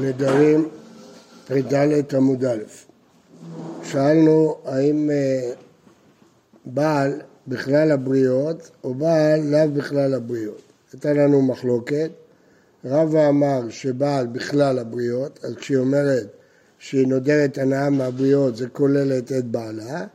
[0.00, 0.68] נדרים
[1.48, 2.62] פ"ד עמוד א'.
[3.82, 5.52] שאלנו האם אה,
[6.64, 10.62] בעל בכלל הבריות או בעל לאו בכלל הבריות.
[10.92, 12.10] הייתה לנו מחלוקת,
[12.84, 16.26] רבא אמר שבעל בכלל הבריות, אז כשהיא אומרת
[16.78, 20.06] שהיא נודרת הנאה מהבריות זה כוללת את בעלה,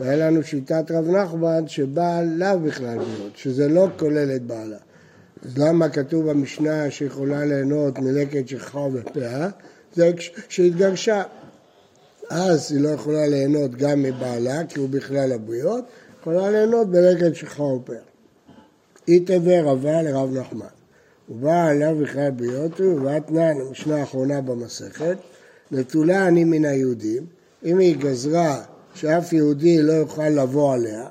[0.00, 4.76] והיה לנו שיטת רב נחמן שבעל לאו בכלל בריות, שזה לא כולל את בעלה.
[5.44, 9.48] אז למה כתוב במשנה שיכולה ליהנות מלקט שכחה בפאה?
[9.94, 10.12] זה
[10.48, 11.22] כשהתגרשה.
[12.30, 15.84] אז היא לא יכולה ליהנות גם מבעלה, כי הוא בכלל הבריות,
[16.20, 17.96] יכולה ליהנות בלקט שכחה ופאה.
[19.06, 20.66] היא תווה רבה לרב נחמן.
[21.28, 25.16] ובא עליו בכלל בריות הוא, ואתנן, המשנה האחרונה במסכת,
[25.72, 27.26] נטולה אני מן היהודים,
[27.64, 28.62] אם היא גזרה
[28.94, 31.08] שאף יהודי לא יוכל לבוא עליה,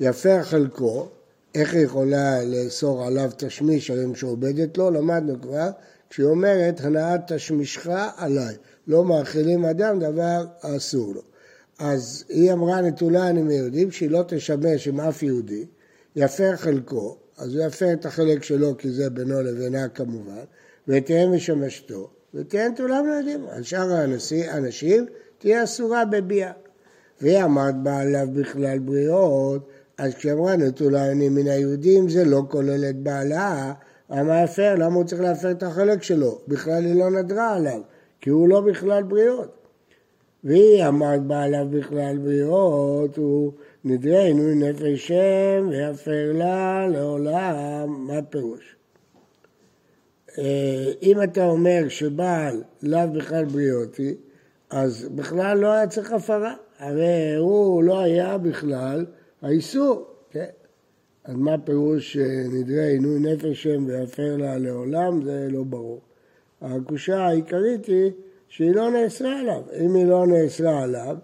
[0.00, 1.08] יפר חלקו,
[1.54, 4.90] איך היא יכולה לאסור עליו תשמיש הרי משועבדת לו?
[4.90, 5.70] למדנו כבר,
[6.10, 8.54] כשהיא אומרת הנעת תשמישך עליי,
[8.86, 11.22] לא מאכילים אדם דבר אסור לו.
[11.78, 15.66] אז היא אמרה נטולה אני מיהודים שהיא לא תשמש עם אף יהודי,
[16.16, 20.44] יפר חלקו, אז הוא יפר את החלק שלו כי זה בינו לבינה כמובן,
[20.88, 23.46] ותהיה משמשתו, ותהיה נטולה מיהודים.
[23.50, 23.92] על שאר
[24.50, 25.06] האנשים
[25.38, 26.52] תהיה אסורה בביאה.
[27.20, 32.96] והיא אמרת בעליו בכלל בריאות, אז כשאמרה נטולה אני מן היהודים זה לא כולל את
[32.96, 33.72] בעלה,
[34.10, 34.74] למה יפר?
[34.74, 36.38] למה הוא צריך להפר את החלק שלו?
[36.48, 37.80] בכלל היא לא נדרה עליו,
[38.20, 39.64] כי הוא לא בכלל בריאות.
[40.44, 43.52] והיא אמרת בעליו בכלל בריאות, הוא
[43.84, 48.76] נדרה עינוי נפש שם ויפר לה לעולם, מה פירוש?
[50.38, 54.14] אה, אם אתה אומר שבעל לאו בכלל בריאותי,
[54.70, 56.54] אז בכלל לא היה צריך הפרה.
[56.78, 59.06] הרי הוא לא היה בכלל
[59.44, 60.50] האיסור, כן?
[61.24, 62.16] אז מה פירוש
[62.52, 66.00] נדרי עינוי נפש שם ויפר לה לעולם, זה לא ברור.
[66.62, 68.10] הקושה העיקרית היא
[68.48, 69.62] שהיא לא נאסרה עליו.
[69.80, 71.16] אם היא לא נאסרה עליו,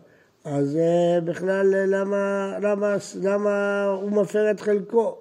[0.45, 5.19] אז אה, בכלל למה, למה, למה הוא מפר את חלקו?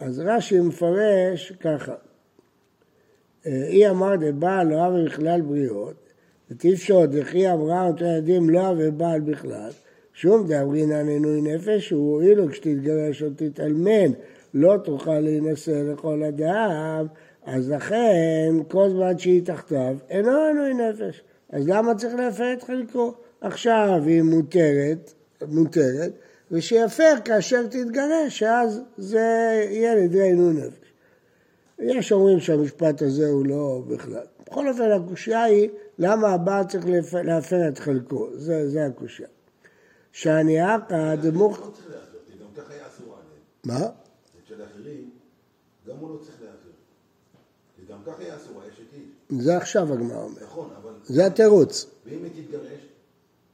[0.00, 1.94] אז רש"י מפרש ככה,
[3.46, 5.94] אה, היא אמרת לבעל לא אהב בכלל בריאות,
[6.50, 9.70] ותפשוט וכי אמרה אותו ילדים לא אהב בעל בכלל,
[10.16, 14.12] שום דאמרינן עינוי נפש הוא, אילו כשתתגרש או תתאלמן
[14.54, 17.06] לא תוכל להינשא לכל אדם,
[17.44, 21.22] אז לכן כל זמן שהיא תחתיו אינו עינוי נפש.
[21.50, 23.14] אז למה צריך להפר את חלקו?
[23.40, 25.12] עכשיו היא מותרת,
[25.48, 26.12] מותרת,
[26.50, 30.92] ושיפר כאשר תתגרש, שאז זה יהיה לידי עינוי נפש.
[31.78, 34.26] יש אומרים שהמשפט הזה הוא לא בכלל.
[34.46, 35.68] בכל אופן הקושייה היא
[35.98, 36.86] למה הבעל צריך
[37.24, 39.28] להפר את חלקו, זה, זה הקושייה.
[40.16, 41.70] שאני אקא דמוך...
[43.64, 43.78] מה?
[43.78, 43.86] לא
[48.68, 49.42] יש איתי.
[49.42, 50.42] זה עכשיו הגמרא אומר.
[50.44, 50.68] נכון.
[51.04, 51.86] זה התירוץ.
[52.06, 52.80] ואם היא תתגרש?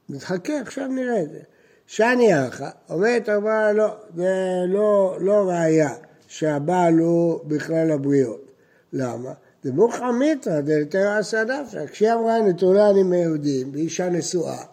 [0.09, 1.39] נחכה, עכשיו נראה את זה.
[1.87, 4.33] שאני אחא, אומרת הגמרא, לא, זה
[4.67, 5.95] לא, לא ראייה
[6.27, 8.51] שהבעל הוא בכלל הבריות.
[8.93, 9.33] למה?
[9.65, 11.85] דמוכא מיתרא דלתרא עשה דווקא.
[11.85, 14.72] כשהיא אמרה נטולה אני מיהודים, ואישה נשואה,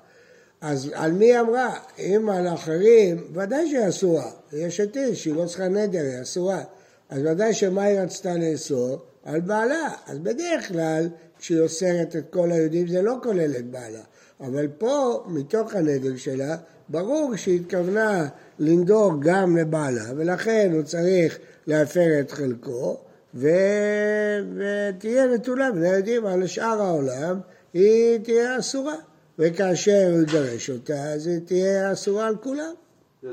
[0.61, 1.75] אז על מי אמרה?
[1.99, 4.31] אם על אחרים, ודאי שהיא אסורה.
[4.53, 6.63] יש עתיד שהיא לא צריכה נדר, היא אסורה.
[7.09, 8.99] אז ודאי שמה היא רצתה לאסור?
[9.25, 9.89] על בעלה.
[10.07, 14.01] אז בדרך כלל, כשהיא אוסרת את כל היהודים זה לא כולל את בעלה.
[14.41, 16.57] אבל פה, מתוך הנדר שלה,
[16.89, 18.29] ברור שהיא התכוונה
[18.59, 22.99] לנדור גם לבעלה, ולכן הוא צריך להפר את חלקו,
[23.35, 23.49] ו...
[24.57, 27.41] ותהיה נתונה בני יודעים על שאר העולם,
[27.75, 28.95] היא תהיה אסורה.
[29.41, 32.73] וכאשר הוא יגרש אותה, אז היא תהיה אסורה על כולם.
[33.23, 33.33] לא,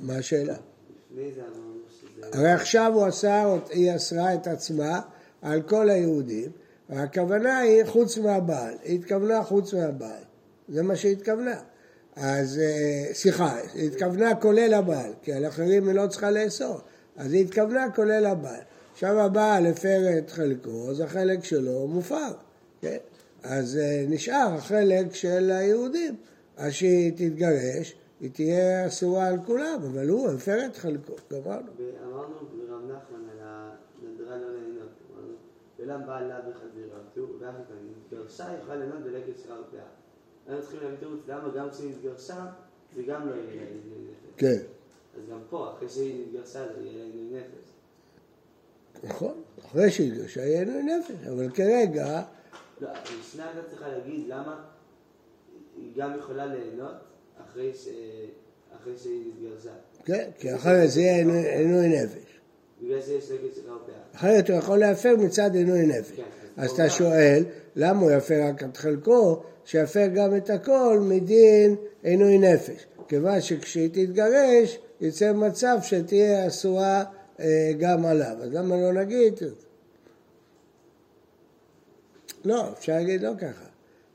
[0.00, 0.56] מה השאלה?
[2.32, 5.00] הרי עכשיו הוא עשה, היא אסרה את עצמה
[5.42, 6.50] על כל היהודים,
[6.90, 10.22] והכוונה היא חוץ מהבעל, היא התכוונה חוץ מהבעל,
[10.68, 11.60] זה מה שהיא התכוונה.
[12.16, 16.80] אז אה, סליחה, היא התכוונה כולל הבעל, כי על אחרים היא לא צריכה לאסור,
[17.16, 18.60] אז היא התכוונה כולל הבעל.
[18.92, 22.32] עכשיו הבעל הפר את חלקו, אז החלק שלו מופר,
[22.80, 22.96] כן?
[23.48, 26.16] אז אה, נשאר החלק של היהודים.
[26.56, 31.70] אז שהיא תתגרש, היא תהיה אסורה על כולם, אבל הוא הפר את חלקו, גמרנו.
[32.04, 35.34] אמרנו ברב נחמן על הנדרה לא ליהנות, אמרנו,
[35.78, 37.74] ולם בא לה בחזירתו, ואחר כך
[38.06, 39.80] התגרשה, יכולה ליהנות בלקט של הרפאה.
[40.48, 42.46] אנחנו צריכים להביא תירוץ למה גם כשהיא התגרשה,
[42.96, 44.32] זה גם לא יהיה נפש.
[44.36, 44.58] כן.
[45.16, 47.72] אז גם פה, אחרי שהיא התגרשה, זה יהיה נפש.
[49.04, 52.22] נכון, אחרי שהיא התגרשה יהיה נפש, אבל כרגע...
[52.80, 54.64] לא, המשנה הייתה צריכה להגיד למה
[55.76, 56.94] היא גם יכולה ליהנות
[57.44, 57.88] אחרי, ש...
[58.76, 59.70] אחרי שהיא התגרשה.
[60.04, 61.16] כן, כי אחרת זה יהיה
[61.58, 62.40] עינוי נפש.
[62.82, 63.94] בגלל שיש נגד של הרפאה.
[64.14, 66.16] אחרת הוא יכול להפר מצד עינוי נפש.
[66.16, 66.22] כן,
[66.56, 67.44] אז אתה שואל,
[67.76, 72.86] למה הוא יפר רק את חלקו, שיפר גם את הכל מדין עינוי נפש.
[73.08, 77.04] כיוון שכשהיא תתגרש, יצא מצב שתהיה אסורה
[77.40, 78.36] אה, גם עליו.
[78.42, 79.34] אז למה לא נגיד?
[82.46, 83.64] לא, אפשר להגיד לא ככה.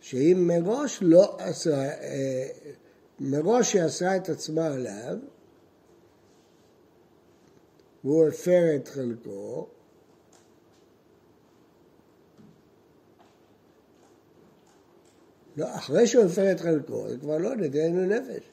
[0.02, 2.48] שאם מראש לא אסרה, אה,
[3.20, 5.18] מראש היא אסרה את עצמה עליו,
[8.04, 9.68] והוא הפר את חלקו,
[15.58, 18.44] לא, אחרי שהוא הפר את חלקו, זה כבר לא נדרנו נפש.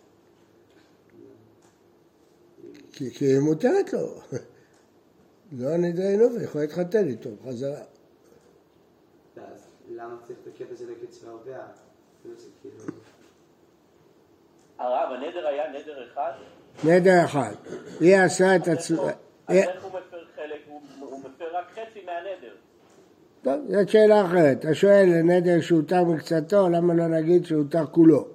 [2.92, 4.20] כי, היא מותרת לו.
[5.58, 7.97] לא נדרנו נפש, יכול להתחתן איתו בחזרה.
[9.98, 11.66] למה צריך את הקטע של הקצבה ובאה?
[14.78, 16.32] הרב, הנדר היה נדר אחד?
[16.84, 17.54] נדר אחד.
[18.00, 19.02] היא עשה את עצמה...
[19.46, 20.60] אז איך הוא מפר חלק?
[21.00, 22.54] הוא מפר רק חצי מהנדר.
[23.42, 24.58] טוב, זאת שאלה אחרת.
[24.60, 28.28] אתה שואל נדר שהותר מקצתו, למה לא נגיד שהותר כולו?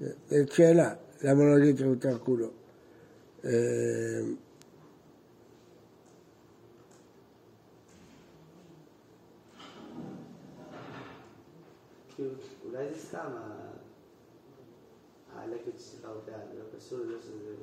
[0.00, 2.48] זאת שאלה, למה לא נגיד שהותר כולו?
[12.78, 13.32] אה, כאילו, אולי זה סתם
[15.34, 17.54] הלקט שלך אותה, זה לא קשור לזה שזה...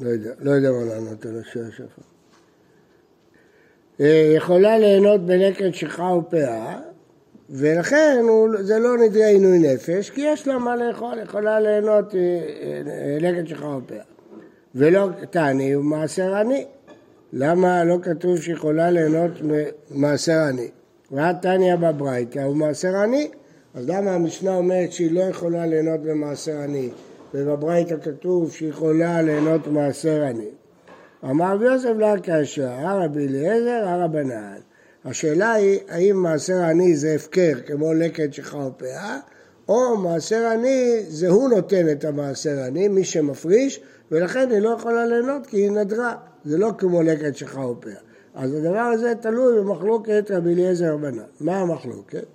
[0.00, 2.15] לא יודע, לא יודע מה לענות על השאלה שלך.
[4.00, 6.78] אה, יכולה ליהנות בלקט שכחה ופאה,
[7.50, 8.24] ולכן
[8.60, 13.48] זה לא נדרי עינוי נפש, כי יש לה מה לאכול, יכולה ליהנות אה, אה, לקט
[13.48, 14.02] שכחה ופאה.
[14.74, 16.64] ולא תעני הוא מעשר עני.
[17.32, 19.30] למה לא כתוב שיכולה ליהנות
[19.90, 20.68] ממעשר עני?
[21.12, 23.28] ואת תניא בברייתא הוא מעשר עני.
[23.74, 26.90] אז למה המשנה אומרת שהיא לא יכולה ליהנות במעשר עני?
[27.34, 30.48] ובברייתא כתוב שהיא יכולה ליהנות מעשר עני.
[31.24, 34.58] אמר רבי יוסף לה כאשר, הרבי אליעזר, הרבנן.
[35.04, 39.18] השאלה היא, האם מעשר עני זה הפקר כמו לקט שכחה ופאה,
[39.68, 43.80] או מעשר עני זה הוא נותן את המעשר עני, מי שמפריש,
[44.10, 46.16] ולכן היא לא יכולה ליהנות כי היא נדרה.
[46.44, 47.92] זה לא כמו לקט שכחה ופאה.
[48.34, 51.22] אז הדבר הזה תלוי במחלוקת רבי אליעזר רבנן.
[51.40, 52.26] מה המחלוקת?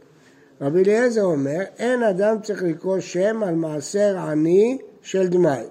[0.61, 5.65] רבי אליעזר אומר, אין אדם צריך לקרוא שם על מעשר עני של דמאי.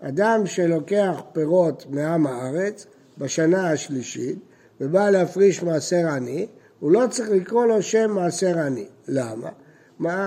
[0.00, 2.86] אדם שלוקח פירות מעם הארץ
[3.18, 4.38] בשנה השלישית
[4.80, 6.46] ובא להפריש מעשר עני,
[6.80, 8.86] הוא לא צריך לקרוא לו שם מעשר עני.
[9.08, 9.48] למה?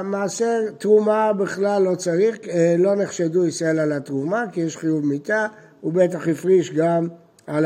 [0.04, 5.48] מעשר תרומה בכלל לא צריך, אה, לא נחשדו ישראל על התרומה כי יש חיוב מיתה,
[5.82, 7.08] הוא בטח הפריש גם
[7.48, 7.66] על,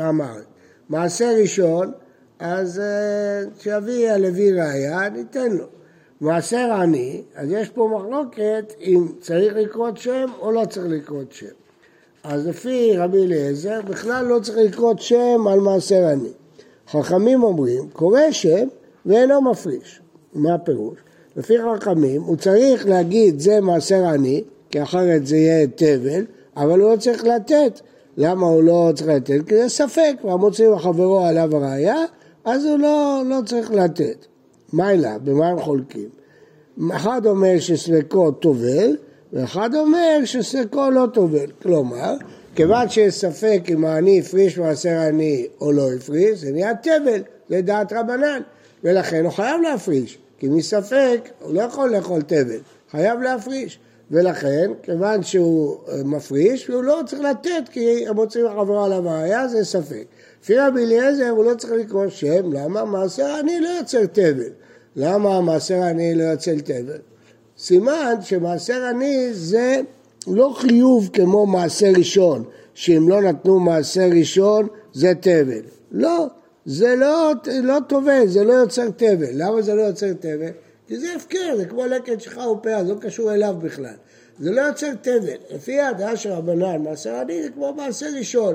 [0.00, 0.44] עם הארץ.
[0.88, 1.92] מעשר ראשון,
[2.38, 5.79] אז אה, שיביא הלוי ראייה, ניתן לו.
[6.20, 11.46] מעשר עני, אז יש פה מחלוקת אם צריך לקרות שם או לא צריך לקרות שם.
[12.24, 16.28] אז לפי רבי אליעזר, בכלל לא צריך לקרות שם על מעשר עני.
[16.88, 18.68] חכמים אומרים, קורא שם
[19.06, 20.00] ואינו מפריש.
[20.34, 20.98] מה הפירוש?
[21.36, 26.24] לפי חכמים, הוא צריך להגיד זה מעשר עני, כי אחרת זה יהיה תבל,
[26.56, 27.80] אבל הוא לא צריך לתת.
[28.16, 29.48] למה הוא לא צריך לתת?
[29.48, 32.04] כי זה ספק, והמוצאים החברו עליו הראייה,
[32.44, 34.26] אז הוא לא, לא צריך לתת.
[34.80, 35.20] אליו?
[35.24, 36.08] במה הם חולקים?
[36.92, 38.96] אחד אומר שספקו טובל,
[39.32, 41.46] ואחד אומר שספקו לא טובל.
[41.62, 42.14] כלומר,
[42.54, 47.62] כיוון שיש ספק אם העני הפריש מעשר עני או לא הפריש, זה נהיה תבל, זה
[47.62, 48.40] דעת רבנן.
[48.84, 52.58] ולכן הוא חייב להפריש, כי מספק הוא לא יכול לאכול תבל,
[52.90, 53.78] חייב להפריש.
[54.10, 59.48] ולכן, כיוון שהוא אה, מפריש, הוא לא צריך לתת, כי הם מוצאים לחברו עליו ראייה,
[59.48, 60.04] זה ספק.
[60.42, 62.84] לפי רבי אליעזר הוא לא צריך לקרוא שם, למה?
[62.84, 64.50] מעשר עני לא יוצר תבל.
[64.96, 66.98] למה מעשר עני לא יוצא תבל?
[67.58, 69.80] סימן שמעשר עני זה
[70.26, 72.44] לא חיוב כמו מעשר ראשון,
[72.74, 75.62] שאם לא נתנו מעשר ראשון זה תבל.
[75.92, 76.26] לא,
[76.64, 77.32] זה לא,
[77.62, 79.30] לא טובל, זה לא יוצר תבל.
[79.32, 80.50] למה זה לא יוצר תבל?
[80.86, 83.94] כי זה הפקר, זה כמו לקט שלך ופאה, זה לא קשור אליו בכלל.
[84.38, 85.54] זה לא יוצר תבל.
[85.54, 88.54] לפי הדעה של רבנן, מעשר עני זה כמו מעשר ראשון.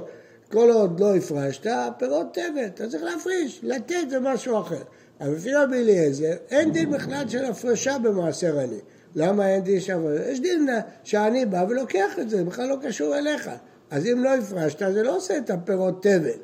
[0.55, 4.81] כל עוד לא הפרשת, פירות תבל, אתה צריך להפריש, לתת זה משהו אחר.
[5.21, 8.79] אבל לפי רבי אליעזר, אין דין בכלל של הפרשה במעשר עני.
[9.15, 10.31] למה אין דין הפרשה?
[10.31, 10.69] יש דין
[11.03, 13.50] שהעני בא ולוקח את זה, זה בכלל לא קשור אליך.
[13.91, 16.39] אז אם לא הפרשת, זה לא עושה את הפירות תבל.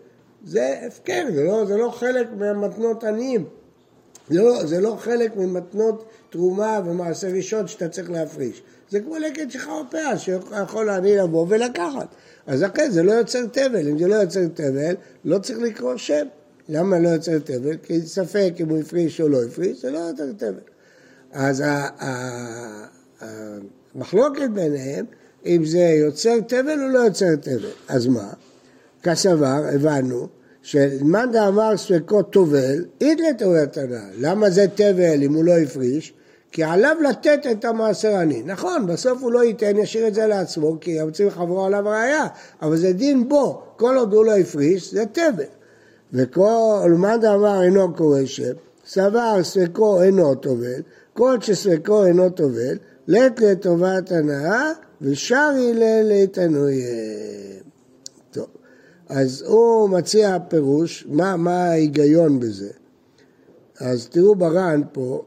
[0.45, 3.45] זה הפקר, זה לא, זה לא חלק מהמתנות עניים.
[4.29, 8.61] זה לא, זה לא חלק ממתנות תרומה ומעשר ראשון שאתה צריך להפריש.
[8.89, 12.15] זה כמו לקט שכחה ופאה, שיכול אני לבוא ולקחת.
[12.47, 14.95] אז לכן זה לא יוצר תבל, אם זה לא יוצר תבל,
[15.25, 16.25] לא צריך לקרוא שם.
[16.69, 17.77] למה לא יוצר תבל?
[17.83, 20.59] כי ספק אם הוא הפריש או לא הפריש, זה לא יוצר תבל.
[21.31, 21.63] אז
[23.19, 25.05] המחלוקת ביניהם,
[25.45, 27.71] אם זה יוצר תבל או לא יוצר תבל.
[27.87, 28.33] אז מה?
[29.03, 30.27] כסבר, הבנו,
[30.61, 34.09] שמאן דאמר ספקו טובל, אידלה טובת הנאה.
[34.19, 36.13] למה זה תבל אם הוא לא הפריש?
[36.51, 38.43] כי עליו לתת את המעשר עני.
[38.45, 42.27] נכון, בסוף הוא לא ייתן, ישאיר את זה לעצמו, כי ימציא חברו עליו ראייה,
[42.61, 45.43] אבל זה דין בו, כל עוד הוא לא הפריש, זה תבל.
[46.13, 48.51] וכל מאן דאמר אינו קורא שם,
[48.87, 50.81] סבר ספקו אינו טובל,
[51.13, 52.77] כל שספקו אינו טובל,
[53.07, 56.85] לית לטובת הנאה ושרי ללתנויה.
[58.31, 58.47] טוב,
[59.09, 62.69] אז הוא מציע פירוש, מה, מה ההיגיון בזה?
[63.79, 65.23] אז תראו בר"ן פה,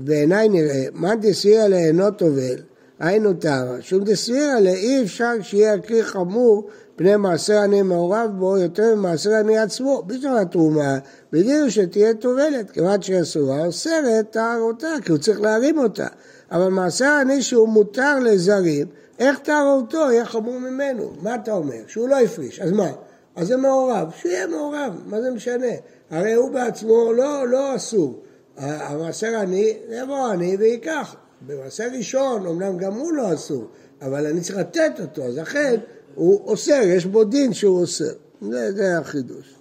[0.00, 2.56] בעיניי נראה, מה דסבירא לאינו טובל,
[2.98, 8.94] היינו טהרה, שום דסבירא לאי אפשר שיהיה הכלי חמור פני מעשר עני מעורב בו יותר
[8.94, 10.98] ממעשר עני עצמו, בשביל התרומה,
[11.32, 16.06] בדין שתהיה טובלת, כיוון שהיא אסורה, אוסרת טהרותה, כי הוא צריך להרים אותה.
[16.50, 18.86] אבל מעשר עני שהוא מותר לזרים,
[19.18, 21.12] איך טהרותו יהיה חמור ממנו?
[21.22, 21.80] מה אתה אומר?
[21.86, 22.90] שהוא לא הפריש, אז מה?
[23.36, 25.72] אז זה מעורב, שיהיה מעורב, מה זה משנה?
[26.10, 28.22] הרי הוא בעצמו לא, לא אסור.
[28.56, 31.16] המעשר עני, יבוא עני וייקח.
[31.46, 33.68] במעשר ראשון, אמנם גם הוא לא אסור,
[34.02, 35.80] אבל אני צריך לתת אותו, אז לכן
[36.14, 38.12] הוא אוסר, יש בו דין שהוא אוסר.
[38.50, 39.54] זה, זה החידוש.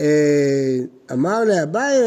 [0.00, 0.78] אה,
[1.12, 1.98] אמר לאביי,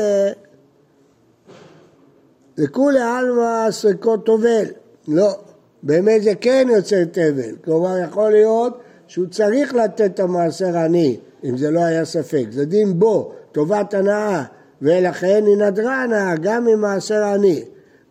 [2.58, 4.66] לכולי עלמא ספקו טובל.
[5.08, 5.40] לא,
[5.84, 7.56] באמת זה כן יוצר תבל.
[7.64, 12.46] כלומר, יכול להיות שהוא צריך לתת את המעשר עני, אם זה לא היה ספק.
[12.52, 14.44] זה דין בו, טובת הנאה,
[14.82, 17.64] ולכן היא נדרה הנאה גם ממעשר עני.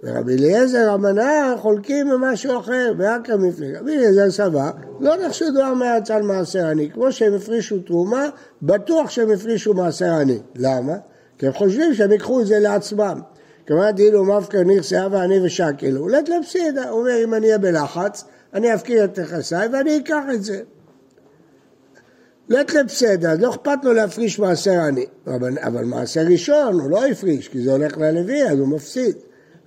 [0.03, 3.81] ורבי אליעזר המנהר חולקים במשהו אחר, ורק המפלגה.
[3.81, 6.91] רבי אליעזר סבר, לא נחשדו המעט על מעשר עני.
[6.91, 8.29] כמו שהם הפרישו תרומה,
[8.63, 10.39] בטוח שהם הפרישו מעשר עני.
[10.57, 10.93] למה?
[11.39, 13.21] כי הם חושבים שהם ייקחו את זה לעצמם.
[13.67, 16.01] כמובן דהילו מפקר נכסה ואני ושקלו.
[16.01, 16.89] הוא לית לפסידה.
[16.89, 20.61] הוא אומר, אם אני אהיה בלחץ, אני אפקיר את נכסיי ואני אקח את זה.
[22.49, 25.07] לית לפסדה, אז לא אכפת לו להפריש מעשר עני.
[25.27, 29.17] אבל, אבל מעשר ראשון הוא לא הפריש, כי זה הולך ללוי, אז הוא מפסיד.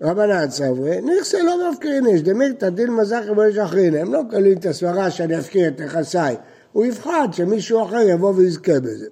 [0.01, 4.65] רבנן סברי, נכסה לא מפקירין איש, דמירתא דין מזכי בואש אחרין, הם לא מקבלים את
[4.65, 6.35] הסברה שאני אפקיר את נכסיי,
[6.71, 9.07] הוא יפחד שמישהו אחר יבוא ויזכה בזה.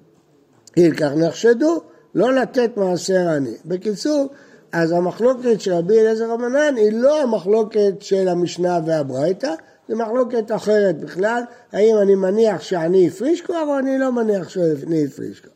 [0.78, 1.82] אם כך נחשדו,
[2.16, 3.54] לא לתת מעשר עני.
[3.66, 4.28] בקיצור,
[4.72, 9.54] אז המחלוקת של רבי אליעזר רבנן היא לא המחלוקת של המשנה והברייתא,
[9.90, 15.06] זו מחלוקת אחרת בכלל, האם אני מניח שאני הפריש כבר או אני לא מניח שאני
[15.06, 15.52] הפריש כבר.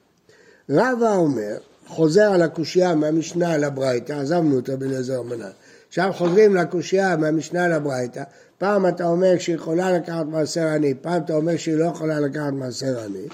[0.69, 1.57] רבא אומר,
[1.87, 5.49] חוזר על הקושייה מהמשנה לברייתא, עזבנו אותה בלעזר מנן.
[5.87, 8.23] עכשיו חוזרים לקושייה מהמשנה לברייתא,
[8.57, 12.53] פעם אתה אומר שהיא יכולה לקחת מעשר עני, פעם אתה אומר שהיא לא יכולה לקחת
[12.53, 13.27] מעשר עני.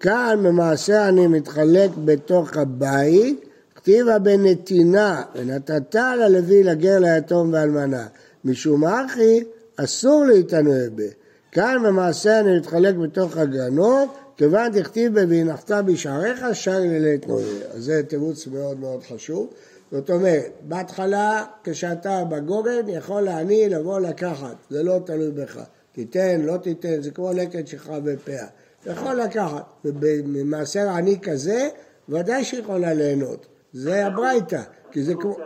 [0.00, 8.06] כאן במעשר עני מתחלק בתוך הבית, כתיבה בנתינה, ונתת ללוי לגר ליתום ואלמנה.
[8.44, 9.44] משום אחי
[9.76, 11.04] אסור להתענוה בה.
[11.52, 17.66] כאן במעשה אני מתחלק בתוך הגרנות, כיוון דכתיב ב"והנחת בשעריך שר לילת נויה".
[17.72, 19.52] אז זה תירוץ מאוד מאוד חשוב.
[19.90, 25.60] זאת אומרת, בהתחלה כשאתה בגורן יכול לעני לבוא לקחת, זה לא תלוי בך.
[25.92, 28.46] תיתן, לא תיתן, זה כמו לקט שלך בפאה.
[28.86, 31.68] יכול לקחת, ובמעשר עני כזה,
[32.08, 33.46] ודאי שיכולה ליהנות.
[33.72, 35.36] זה הברייתא, כי זה כמו...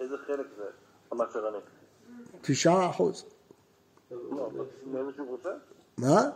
[0.00, 0.64] איזה חלק זה
[1.12, 1.58] המעשר עני?
[2.42, 3.24] תשעה אחוז.
[5.96, 6.30] מה?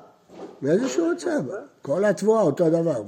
[0.62, 1.38] מאיזה שהוא רוצה.
[1.82, 3.02] כל התבואה אותו דבר.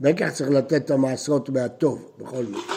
[0.00, 2.74] בטח צריך לתת את המעשרות מהטוב, בכל מקרה.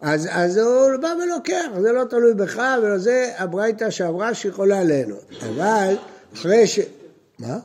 [0.00, 5.24] אז, אז הוא בא ולוקח, זה לא תלוי בך, ולא זה הברייתא שאמרה שיכולה ליהנות.
[5.42, 5.94] אבל
[6.34, 6.78] אחרי ש...
[7.38, 7.58] מה?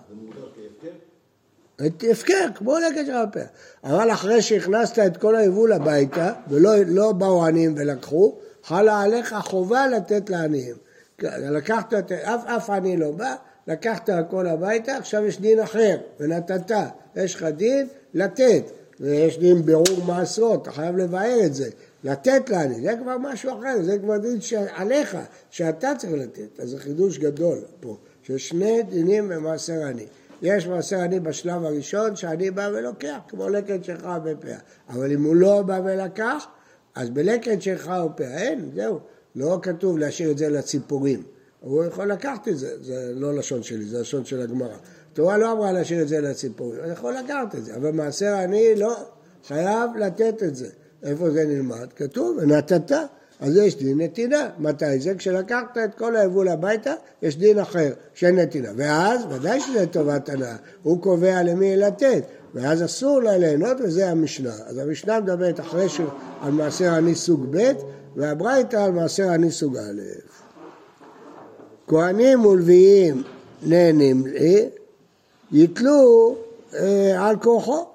[2.12, 3.39] הפקר, כמו לקט של הפה.
[3.84, 9.88] אבל אחרי שהכנסת את כל היבול הביתה, ולא לא באו עניים ולקחו, חלה עליך חובה
[9.88, 10.75] לתת לעניים.
[11.22, 13.36] לקחת, אף אף עני לא בא,
[13.67, 16.72] לקחת הכל הביתה, עכשיו יש דין אחר, ונתת.
[17.15, 18.63] יש לך דין לתת,
[19.00, 21.70] ויש דין בירור מעשרות, אתה חייב לבאר את זה.
[22.03, 24.38] לתת לעני, זה כבר משהו אחר, זה כבר דין
[24.75, 25.17] עליך,
[25.50, 26.60] שאתה צריך לתת.
[26.60, 30.05] אז זה חידוש גדול פה, שיש שני דינים במעשר עני.
[30.41, 34.58] יש מעשר עני בשלב הראשון, שאני בא ולוקח, כמו לקט שלך בפאה.
[34.89, 36.46] אבל אם הוא לא בא ולקח,
[36.95, 39.00] אז בלקט שלך פאה, אין, זהו.
[39.35, 41.23] לא כתוב להשאיר את זה לציפורים.
[41.59, 44.75] הוא יכול לקחת את זה, זה לא לשון שלי, זה לשון של הגמרא.
[45.12, 48.75] התורה לא אמרה להשאיר את זה לציפורים, הוא יכול לקחת את זה, אבל מעשר עני
[48.75, 48.95] לא,
[49.47, 50.69] חייב לתת את זה.
[51.03, 51.93] איפה זה נלמד?
[51.95, 52.91] כתוב, ונתת.
[53.39, 54.50] אז יש דין נתינה.
[54.59, 55.15] מתי זה?
[55.15, 58.69] כשלקחת את כל היבול הביתה, יש דין אחר של נתינה.
[58.75, 62.23] ואז, ודאי שזה טובת הנאה, הוא קובע למי לתת,
[62.53, 64.53] ואז אסור לה ליהנות, וזה המשנה.
[64.65, 66.07] אז המשנה מדברת אחרי שהוא
[66.41, 67.72] על מעשר עני סוג ב',
[68.15, 70.01] והברייתא על מעשר עני סוג א'.
[71.88, 73.24] כהנים ולוויים
[73.63, 74.69] נהנים לי,
[75.51, 76.36] יתלו
[76.75, 77.86] אה, על כורחו.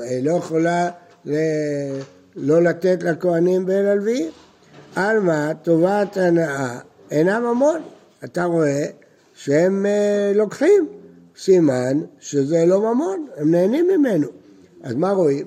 [0.00, 0.90] היא לא יכולה
[1.26, 1.34] ל-
[2.36, 4.30] לא לתת לכהנים וללוויים.
[4.96, 5.52] על מה?
[5.62, 6.78] טובת הנאה
[7.10, 7.80] אינה ממון.
[8.24, 8.84] אתה רואה
[9.34, 10.88] שהם אה, לוקחים
[11.38, 14.28] סימן שזה לא ממון, הם נהנים ממנו.
[14.82, 15.46] אז מה רואים?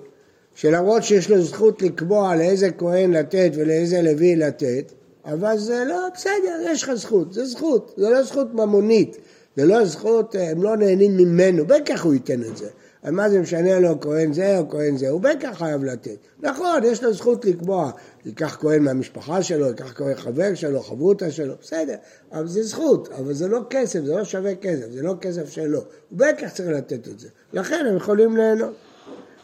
[0.55, 4.91] שלמרות שיש לו זכות לקבוע לאיזה כהן לתת ולאיזה לוי לתת,
[5.25, 9.17] אבל זה לא, בסדר, יש לך זכות, זה זכות, זה לא זכות ממונית,
[9.55, 12.69] זה לא זכות, אה, הם לא נהנים ממנו, בטח הוא ייתן את זה.
[13.03, 16.17] מה זה משנה לו כהן זה או כהן זה, הוא בטח חייב לתת.
[16.39, 17.91] נכון, יש לו זכות לקבוע,
[18.25, 21.95] ייקח כהן מהמשפחה שלו, ייקח כהן חבר שלו, חברותא שלו, בסדר,
[22.31, 25.79] אבל זה זכות, אבל זה לא כסף, זה לא שווה כסף, זה לא כסף שלו,
[25.79, 28.73] הוא בטח צריך לתת את זה, לכן הם יכולים ליהנות.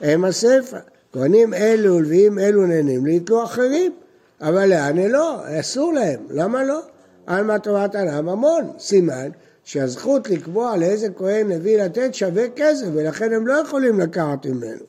[0.02, 0.80] הם הסיפא,
[1.14, 3.94] כהנים אלו ולוויים אלו נהנים ליתנו אחרים,
[4.42, 6.82] אבל לאן לא, אסור להם, למה לא?
[7.28, 9.30] על מה טובת הנאה ממון, סימן
[9.66, 14.84] שהזכות לקבוע לאיזה כהן לוי לתת שווה כסף ולכן הם לא יכולים לקחת ממנו.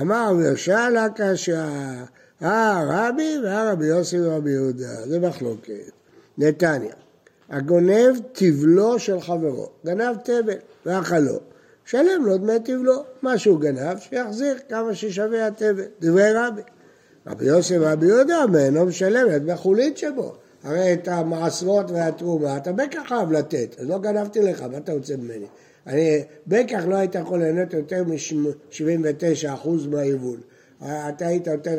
[0.00, 1.68] אמר רבי יושע לה קשה,
[2.42, 5.90] אה רבי והרבי יוסי ורבי יהודה, זה מחלוקת.
[6.38, 6.94] נתניה,
[7.50, 10.54] הגונב תבלו של חברו, גנב תבל
[10.86, 11.40] ואכלו,
[11.84, 16.62] שלם לו דמי תבלו, מה שהוא גנב שיחזיר כמה ששווה התבל, דברי רבי.
[17.26, 22.72] רבי יוסי ורבי יהודה אינו משלם את דמי חולית שבו, הרי את המעשרות והתרומה אתה
[22.72, 25.46] בטח חייב לתת, אז לא גנבתי לך, מה אתה רוצה ממני?
[25.86, 30.40] אני, בטח לא היית יכול ליהנות יותר מ-79% מהיבול.
[30.84, 31.76] אתה היית נותן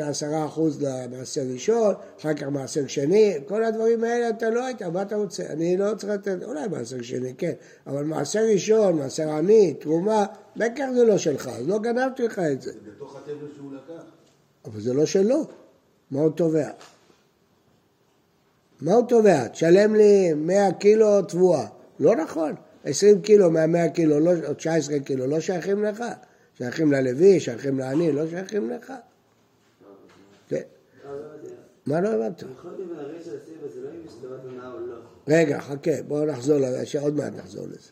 [0.56, 5.16] 10% למעשר ראשון, אחר כך מעשר שני, כל הדברים האלה אתה לא היית, מה אתה
[5.16, 5.42] רוצה?
[5.46, 7.52] אני לא צריך לתת, אולי מעשר שני, כן,
[7.86, 12.62] אבל מעשר ראשון, מעשר עני, תרומה, בטח זה לא שלך, אז לא גנבתי לך את
[12.62, 12.72] זה.
[12.72, 14.04] זה בתוך התבל שהוא לקח.
[14.64, 15.44] אבל זה לא שלו,
[16.10, 16.70] מה הוא תובע?
[18.80, 19.48] מה הוא תובע?
[19.48, 21.66] תשלם לי 100 קילו תבואה.
[22.00, 26.04] לא נכון, 20 קילו מה-100 קילו, לא, או 19 קילו, לא שייכים לך.
[26.58, 28.92] שייכים ללוי, שייכים לעני, לא שייכים לך.
[30.48, 30.60] כן.
[31.04, 31.24] לא, לא.
[31.86, 32.42] מה לא הבנת?
[32.42, 32.48] לא
[34.88, 34.96] לא.
[35.28, 37.90] רגע, חכה, בואו נחזור לזה, שעוד מעט נחזור לזה.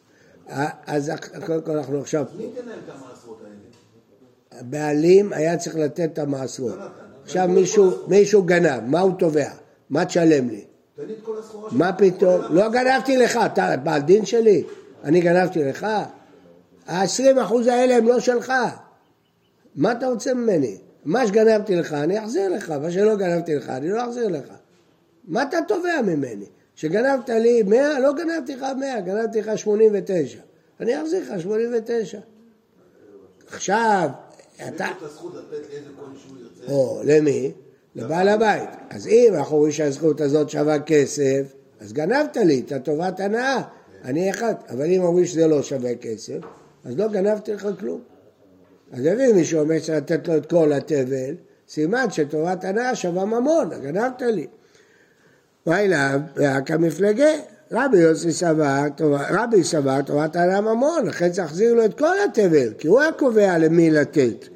[0.86, 1.12] אז
[1.46, 4.60] קודם כל אנחנו עכשיו, מי ייתן להם את המעשרות האלה?
[4.60, 6.78] הבעלים היה צריך לתת את המעשרות.
[7.22, 9.50] עכשיו מישהו, מישהו גנב, מה הוא תובע?
[9.90, 10.64] מה תשלם לי?
[11.02, 12.42] תן לי את כל הסחורה מה פתאום?
[12.50, 14.64] לא גנבתי לך, אתה בעל דין שלי?
[15.04, 15.86] אני גנבתי לך?
[16.86, 18.52] ה-20 אחוז האלה הם לא שלך.
[19.74, 20.78] מה אתה רוצה ממני?
[21.04, 24.52] מה שגנבתי לך אני אחזיר לך, מה שלא גנבתי לך אני לא אחזיר לך.
[25.24, 26.46] מה אתה תובע ממני?
[26.74, 30.38] שגנבת לי 100, לא גנבתי לך 100, גנבתי לך 89.
[30.80, 32.18] אני אחזיר לך 89.
[33.48, 34.08] עכשיו,
[34.56, 34.64] אתה...
[34.66, 36.72] יש לו את הזכות לתת לאיזה כהן שהוא ירצה.
[36.72, 37.52] או, למי?
[37.96, 38.68] לבעל הבית.
[38.90, 41.42] אז אם אנחנו רואים שהזכות הזאת שווה כסף,
[41.80, 43.62] אז גנבת לי את הטובת הנאה.
[44.04, 44.54] אני אחד.
[44.70, 46.38] אבל אם אומרים שזה לא שווה כסף,
[46.84, 48.00] אז לא גנבתי לך כלום.
[48.92, 51.34] אז יבין מי שאומר שצריך לתת לו את כל התבל,
[51.68, 54.46] סימן שטובת הנאה שווה ממון, גנבת לי.
[55.66, 57.30] ואילם, רק המפלגה.
[57.72, 58.86] רבי יוסי סבר,
[59.30, 63.12] רבי סבר טובת הנאה ממון, לכן צריך להחזיר לו את כל התבל, כי הוא היה
[63.12, 64.48] קובע למי לתת.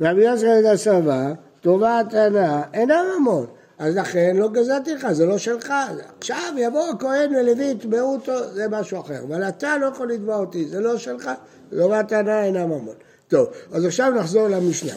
[0.00, 3.46] רבי יוסי סבר, טובת הנאה אינה ממון.
[3.78, 5.72] אז לכן לא גזלתי לך, זה לא שלך.
[6.18, 9.22] עכשיו יבוא הכהן ולוי, יתבעו אותו, זה משהו אחר.
[9.28, 11.30] אבל אתה לא יכול לתבוע אותי, זה לא שלך,
[11.70, 12.94] טובת הנאה אינה ממון.
[13.28, 14.92] טוב, אז עכשיו נחזור למשנה.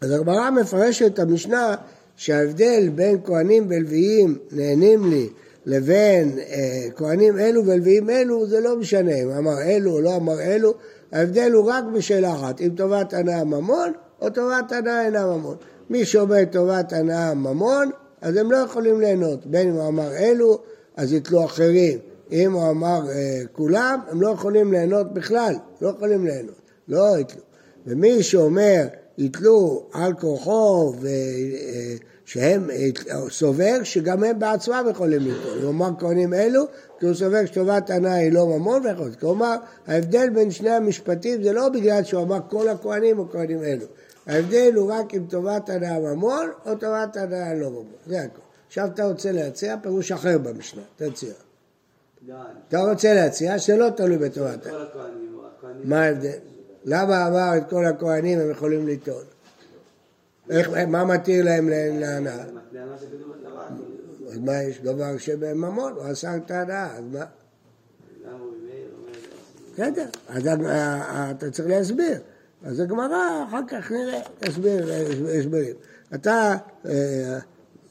[0.00, 1.74] אז הגמרא מפרשת את המשנה
[2.16, 5.28] שההבדל בין כהנים ולוויים נהנים לי
[5.66, 10.40] לבין אה, כהנים אלו ולוויים אלו זה לא משנה אם אמר אלו או לא אמר
[10.40, 10.74] אלו
[11.12, 15.56] ההבדל הוא רק בשאלה אחת אם טובת הנאה ממון או טובת הנאה אינה ממון
[15.90, 20.58] מי שאומר טובת הנאה ממון אז הם לא יכולים ליהנות בין אם הוא אמר אלו
[20.96, 21.98] אז יתלו אחרים
[22.32, 27.42] אם הוא אמר אה, כולם הם לא יכולים ליהנות בכלל לא יכולים ליהנות לא יתלו
[27.86, 28.86] ומי שאומר
[29.18, 30.94] יתלו על כורחו
[32.24, 32.70] ושהם
[33.30, 35.58] סובר שגם הם בעצמם יכולים ליטול.
[35.62, 36.64] הוא אמר כהנים אלו
[36.98, 39.10] כי הוא סובר שטובת הנאה היא לא ממון ויכול.
[39.20, 43.86] כלומר ההבדל בין שני המשפטים זה לא בגלל שהוא אמר כל הכהנים או כהנים אלו.
[44.26, 47.84] ההבדל הוא רק אם טובת הנאה ממון או טובת הנאה לא ממון.
[48.06, 48.40] זה הכול.
[48.66, 51.32] עכשיו אתה רוצה להציע פירוש אחר במשנה, תציע.
[52.68, 55.88] אתה רוצה להציע שלא תלוי בטובת הכהנים.
[55.88, 56.38] מה ההבדל?
[56.84, 58.88] למה אמר את כל הכהנים הם יכולים?
[60.50, 62.44] איך, מה מתיר להם להנאה?
[64.28, 67.18] אז מה, יש דבר שבממון, הוא אסר את ההנאה, אז מה?
[67.18, 67.24] זה?
[69.74, 72.18] בסדר, אז ה- ה- אתה צריך להסביר.
[72.64, 75.74] אז הגמרא, אחר כך נראה, אה, הסברים.
[76.14, 77.38] אתה אה,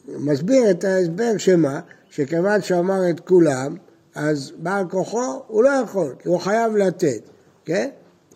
[0.07, 3.75] מסביר את ההסבר שמה, שכיוון שהוא אמר את כולם,
[4.15, 7.29] אז בעל כוחו הוא לא יכול, כי הוא חייב לתת,
[7.65, 7.89] כן?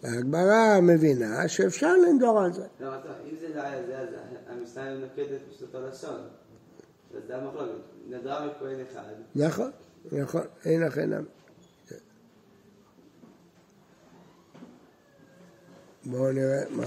[0.03, 2.65] הגמרא מבינה שאפשר לנדור על זה.
[2.79, 4.07] לא, אם זה היה זה, אז
[4.47, 6.19] המשנה נוקטת פשוט הלשון.
[7.15, 7.71] אז זה המחלוקת.
[8.09, 9.01] נדרה מכהן אחד,
[9.35, 9.71] נכון,
[10.11, 11.36] נכון, אין לכם נמי.
[16.09, 16.85] בואו נראה מה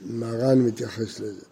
[0.00, 1.46] מה רן מתייחס לזה.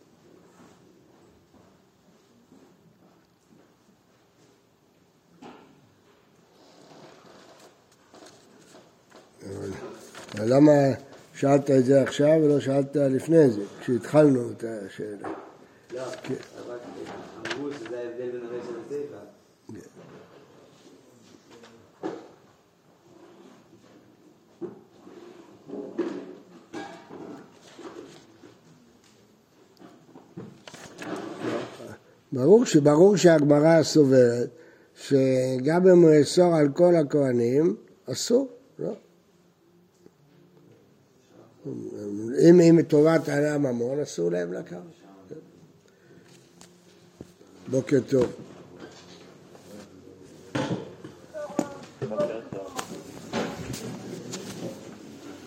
[10.39, 10.73] למה
[11.35, 15.29] שאלת את זה עכשיו ולא שאלת לפני זה, כשהתחלנו את השאלה?
[15.95, 16.79] לא, אבל
[17.53, 19.17] אמרו שזה ההבדל בין הרשע לסיפא.
[32.39, 34.49] ברור שברור שהגמרא סוברת
[34.95, 37.77] שגם אם הוא יאסור על כל הכהנים,
[38.13, 38.49] אסור,
[38.79, 38.93] לא?
[42.49, 44.79] אם אם טובת העלה ממון, אסור להם לקחת.
[47.71, 48.27] בוקר טוב.